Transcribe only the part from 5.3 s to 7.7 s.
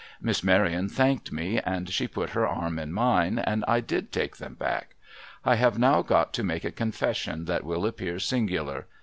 I have now got to make a confession that